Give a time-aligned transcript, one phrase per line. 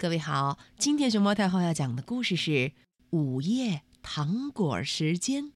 [0.00, 2.50] 各位好，今天熊猫太后要讲的故事是
[3.10, 5.46] 《午夜糖果时间》，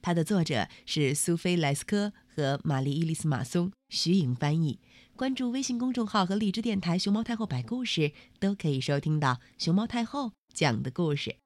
[0.00, 4.80] 它的作者是苏菲·莱斯科和玛丽·伊丽丝·马松，徐颖翻译。
[5.14, 11.36] 关注微信公众号和荔枝电台“熊猫太后摆故事”，都可以收听到熊猫太后讲的故事。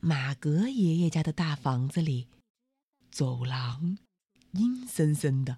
[0.00, 2.28] 马格爷爷家的大房子里，
[3.10, 3.96] 走廊
[4.50, 5.56] 阴森森的，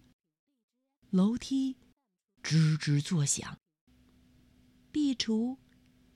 [1.11, 1.75] 楼梯
[2.45, 3.59] 吱吱作响，
[4.97, 5.59] 壁橱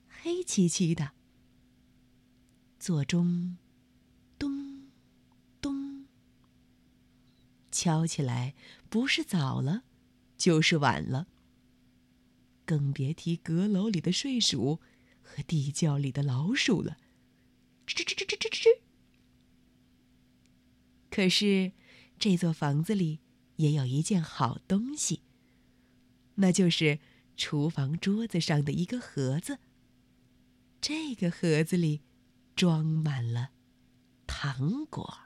[0.08, 1.10] 黑漆漆的，
[2.78, 3.58] 座钟
[4.38, 4.88] 咚
[5.60, 6.06] 咚
[7.70, 8.54] 敲起来，
[8.88, 9.82] 不是早了，
[10.38, 11.26] 就是晚了。
[12.64, 14.80] 更别提阁楼里的睡鼠
[15.20, 16.96] 和地窖里的老鼠了。
[17.86, 18.80] 吱吱吱吱吱吱吱。
[21.10, 21.72] 可是，
[22.18, 23.20] 这座房子里
[23.56, 25.20] 也有一件好东西，
[26.36, 26.98] 那就是
[27.40, 29.60] 厨房桌子上的一个盒子。
[30.78, 32.02] 这个盒子里
[32.54, 33.52] 装满了
[34.26, 35.20] 糖果。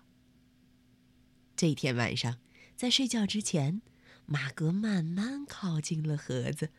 [1.57, 2.39] 这天晚上，
[2.77, 3.83] 在睡觉之前，
[4.27, 6.71] 马格慢慢靠近了盒子。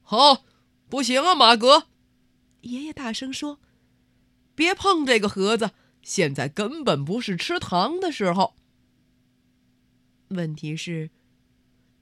[0.00, 0.46] 好，
[0.88, 1.88] 不行啊，马格！
[2.62, 3.60] 爷爷大声说。
[4.54, 5.72] 别碰这个盒子！
[6.02, 8.54] 现在根本不是吃糖的时候。
[10.28, 11.10] 问题是，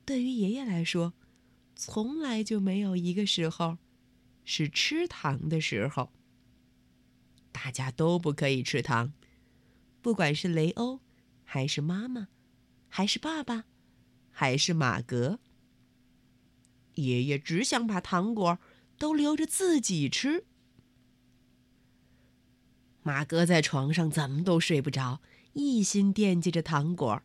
[0.04, 1.14] 对于爷爷来说，
[1.82, 3.78] 从来就没有一个时候
[4.44, 6.12] 是吃糖的时候。
[7.52, 9.14] 大家都不可以吃糖，
[10.02, 11.00] 不管是雷欧，
[11.42, 12.28] 还是妈妈，
[12.90, 13.64] 还是爸爸，
[14.30, 15.40] 还是马格。
[16.96, 18.58] 爷爷只想把糖果
[18.98, 20.44] 都留着自己吃。
[23.02, 25.22] 马格在床上怎么都睡不着，
[25.54, 27.22] 一心惦记着糖果。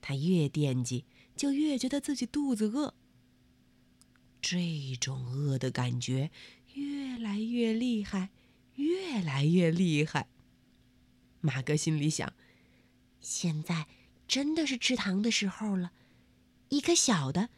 [0.00, 1.04] 他越惦记，
[1.36, 2.94] 就越觉得自己肚子饿。
[4.42, 6.30] 这种饿的感觉
[6.74, 8.28] 越来越厉害，
[8.74, 10.28] 越来越厉害。
[11.40, 12.34] 马哥心里想：
[13.20, 13.86] 现在
[14.28, 15.92] 真的是吃糖的时候了，
[16.68, 17.48] 一颗小的，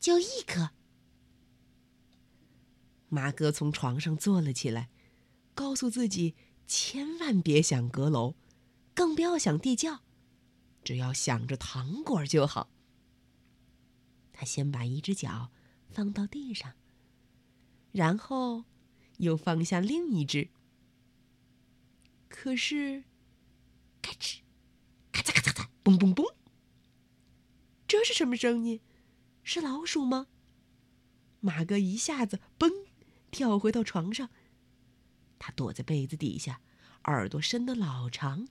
[0.00, 0.70] 就一颗。
[3.08, 4.88] 马哥从床上坐了起来，
[5.54, 6.34] 告诉自己。
[6.66, 8.36] 千万别想阁楼，
[8.94, 10.02] 更不要想地窖，
[10.84, 12.70] 只要想着糖果就好。
[14.32, 15.50] 他先把一只脚
[15.92, 16.72] 放到地上，
[17.92, 18.64] 然后
[19.18, 20.48] 又放下另一只。
[22.28, 23.04] 可是，
[24.00, 24.40] 咔哧，
[25.12, 26.34] 咔嚓咔嚓，嘣嘣嘣！
[27.86, 28.80] 这是什么声音？
[29.42, 30.28] 是老鼠吗？
[31.40, 32.70] 马哥一下子嘣
[33.30, 34.30] 跳回到床上。
[35.38, 36.60] 他躲在被子底下，
[37.04, 38.46] 耳朵伸得老长。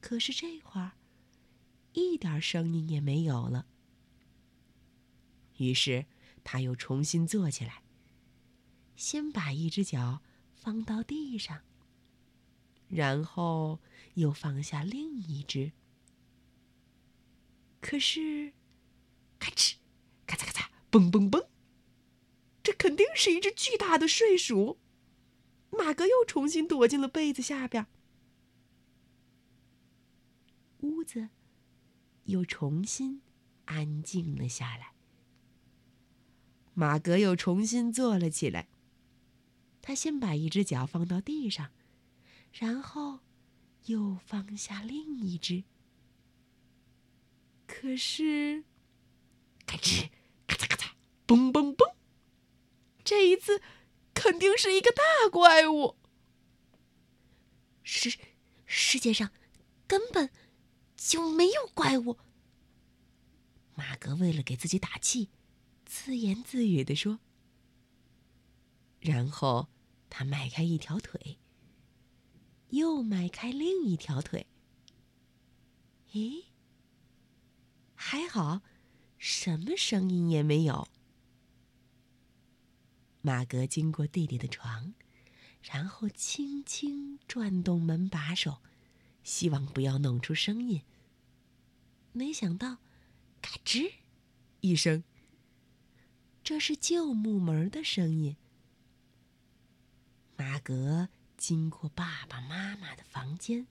[0.00, 0.92] 可是这会儿，
[1.92, 3.66] 一点声音也没有了。
[5.58, 6.06] 于是
[6.44, 7.82] 他又重新坐起来，
[8.96, 10.22] 先把一只脚
[10.54, 11.62] 放到地上，
[12.88, 13.80] 然后
[14.14, 15.72] 又放下另一只。
[17.80, 18.52] 可是，
[19.38, 19.74] 咔哧，
[20.26, 21.48] 咔嚓咔嚓，嘣嘣嘣，
[22.62, 24.78] 这肯定是一只巨大的睡鼠。
[25.70, 27.86] 马格又重新躲进了被子下边，
[30.80, 31.30] 屋子
[32.24, 33.22] 又重新
[33.64, 34.91] 安静了下来。
[36.74, 38.68] 马格又重新坐了起来，
[39.80, 41.70] 他先把一只脚放到地上，
[42.52, 43.20] 然后
[43.86, 45.64] 又放下另一只。
[47.66, 48.64] 可是，
[49.66, 50.10] 咔吱，
[50.46, 50.90] 咔嚓咔嚓，
[51.26, 51.94] 嘣嘣嘣，
[53.04, 53.62] 这一次。
[54.14, 55.02] 肯定是一个大
[55.32, 55.96] 怪物。
[57.82, 58.16] 世
[58.66, 59.32] 世界上
[59.88, 60.30] 根本
[60.96, 62.18] 就没有怪物。
[63.74, 65.30] 马格为了给自己打气，
[65.94, 67.20] 自言自语的说。
[68.98, 69.68] 然后
[70.08, 71.38] 他迈开一条腿，
[72.70, 74.46] 又迈开另一条腿。
[76.12, 76.46] 咦，
[77.94, 78.62] 还好，
[79.18, 80.88] 什么声音也没有。
[83.20, 84.94] 马格经过弟弟的床，
[85.60, 88.62] 然后轻轻转动门把手，
[89.22, 90.82] 希望不要弄出声音。
[92.12, 92.78] 没想到，
[93.42, 93.92] 嘎吱
[94.60, 95.04] 一声，
[96.52, 98.36] 这是旧木门的声音。
[100.36, 101.08] 马格
[101.38, 103.66] 经过爸爸妈妈的房间，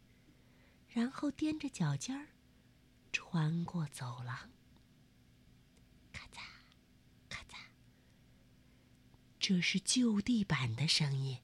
[0.89, 2.29] 然后踮着脚尖儿，
[3.13, 4.49] 穿过走廊。
[6.11, 6.41] 咔嚓，
[7.29, 7.55] 咔嚓
[9.39, 11.37] 这是旧地板的声音。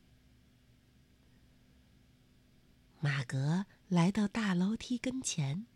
[2.99, 5.67] 马格来到大楼梯跟前，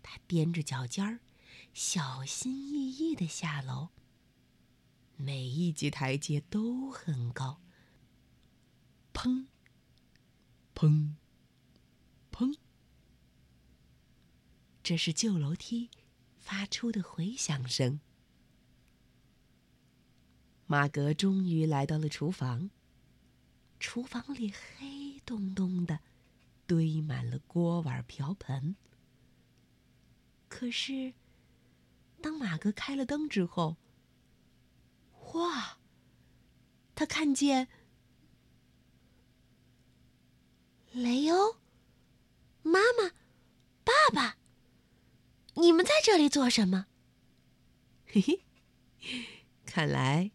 [0.00, 1.18] 他踮着脚尖儿，
[1.72, 3.88] 小心翼翼的下楼。
[5.16, 7.60] 每一级台阶都很高。
[9.12, 9.46] 砰！
[10.74, 11.14] 砰！
[12.32, 12.56] 砰！
[14.82, 15.88] 这是旧楼梯
[16.38, 18.00] 发出的回响声。
[20.66, 22.70] 马格终于来到了厨房。
[23.78, 26.00] 厨房里黑洞洞的，
[26.66, 28.76] 堆满了锅碗瓢盆。
[30.48, 31.12] 可是，
[32.22, 33.76] 当马格开了灯之后，
[35.34, 35.78] 哇！
[36.96, 37.68] 他看见
[40.92, 41.56] 雷欧、
[42.62, 43.10] 妈妈、
[43.82, 44.36] 爸爸，
[45.54, 46.86] 你们在这里做什么？
[48.06, 48.44] 嘿嘿，
[49.66, 50.30] 看来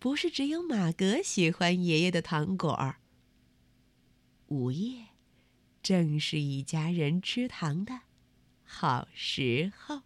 [0.00, 3.00] 不是只有马格喜欢爷爷的糖果儿。
[4.46, 5.10] 午夜，
[5.80, 8.00] 正是一家人吃糖的
[8.64, 10.02] 好时候。